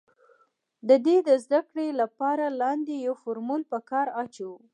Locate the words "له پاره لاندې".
1.99-2.93